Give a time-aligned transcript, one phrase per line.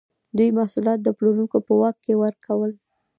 [0.37, 2.71] دوی محصولات د پلورونکو په واک کې ورکول.